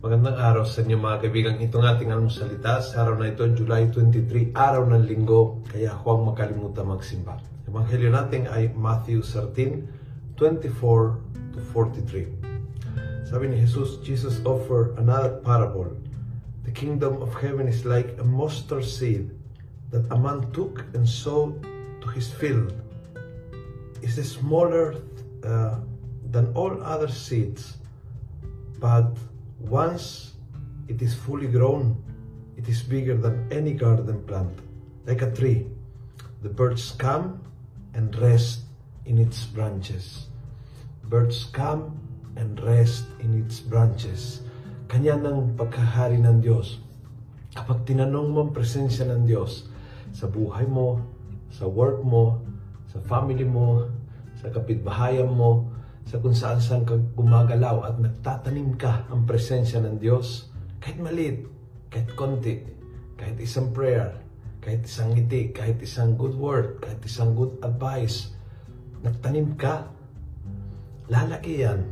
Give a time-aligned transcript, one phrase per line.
[0.00, 1.60] Magandang araw sa inyo mga kaibigan.
[1.60, 5.60] Ito ng ating almusalita sa araw na ito, July 23, araw ng linggo.
[5.68, 7.36] Kaya huwag makalimutan magsimba.
[7.68, 13.28] Ebanghelyo natin ay Matthew 13, 24 to 43.
[13.28, 15.92] Sabi ni Jesus, Jesus offered another parable.
[16.64, 19.28] The kingdom of heaven is like a mustard seed
[19.92, 21.60] that a man took and sowed
[22.00, 22.72] to his field.
[24.00, 24.96] It is smaller
[25.44, 25.84] uh,
[26.24, 27.76] than all other seeds,
[28.80, 29.12] but
[29.60, 30.32] Once
[30.88, 31.96] it is fully grown,
[32.56, 34.56] it is bigger than any garden plant,
[35.04, 35.68] like a tree.
[36.40, 37.44] The birds come
[37.92, 38.64] and rest
[39.04, 40.32] in its branches.
[41.04, 42.00] Birds come
[42.36, 44.40] and rest in its branches.
[44.88, 46.80] Kanya ng pagkahari ng Diyos.
[47.52, 49.68] Kapag tinanong mo ang presensya ng Diyos
[50.16, 51.04] sa buhay mo,
[51.52, 52.40] sa work mo,
[52.88, 53.90] sa family mo,
[54.40, 55.68] sa kapitbahayan mo,
[56.06, 60.48] sa kung saan saan ka gumagalaw at nagtatanim ka ang presensya ng Diyos,
[60.80, 61.44] kahit maliit,
[61.92, 62.64] kahit konti,
[63.20, 64.16] kahit isang prayer,
[64.64, 68.32] kahit isang ngiti, kahit isang good word, kahit isang good advice,
[69.04, 69.88] nagtanim ka,
[71.12, 71.84] lalaki yan,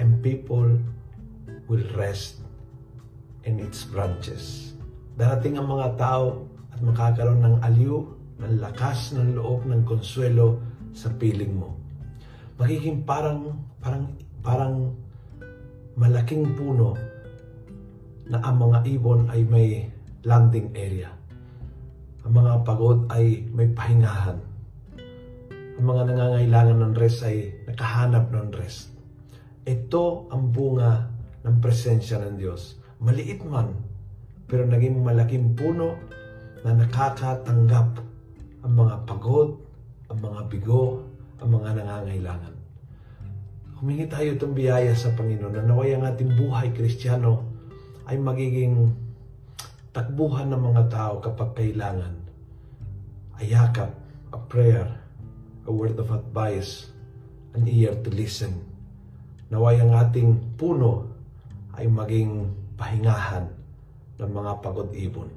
[0.00, 0.74] and people
[1.70, 2.42] will rest
[3.46, 4.74] in its branches.
[5.14, 7.94] Darating ang mga tao at makakaroon ng aliw,
[8.42, 10.58] ng lakas ng loob, ng konsuelo
[10.90, 11.83] sa piling mo
[12.54, 13.50] magiging parang
[13.82, 14.74] parang parang
[15.98, 16.94] malaking puno
[18.30, 19.68] na ang mga ibon ay may
[20.24, 21.12] landing area.
[22.24, 24.40] Ang mga pagod ay may pahingahan.
[25.76, 28.96] Ang mga nangangailangan ng rest ay nakahanap ng rest.
[29.68, 31.12] Ito ang bunga
[31.44, 32.80] ng presensya ng Diyos.
[33.04, 33.76] Maliit man,
[34.48, 36.00] pero naging malaking puno
[36.64, 38.00] na nakakatanggap
[38.64, 39.60] ang mga pagod,
[40.08, 41.04] ang mga bigo,
[41.42, 42.54] ang mga nangangailangan.
[43.80, 47.42] Humingi tayo itong biyaya sa Panginoon na naway ang ating buhay kristyano
[48.06, 48.94] ay magiging
[49.90, 52.14] takbuhan ng mga tao kapag kailangan.
[53.34, 53.90] A yakap,
[54.30, 54.88] a prayer,
[55.66, 56.88] a word of advice,
[57.54, 58.62] an ear to listen.
[59.50, 61.10] Naway ang ating puno
[61.74, 63.50] ay maging pahingahan
[64.22, 65.30] ng mga pagod-ibon.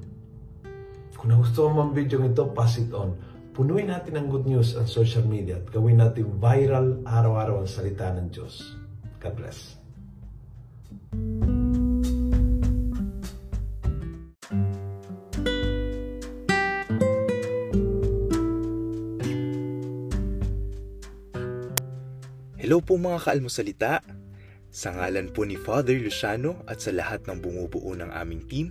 [1.18, 3.18] Kung nagustuhan mo ang video ito, pass it on
[3.58, 8.06] Punuin natin ang good news ang social media at gawin natin viral araw-araw ang salita
[8.14, 8.78] ng Diyos.
[9.18, 9.74] God bless.
[22.54, 24.06] Hello po mga kaalmosalita.
[24.70, 28.70] Sa ngalan po ni Father Luciano at sa lahat ng bumubuo ng aming team,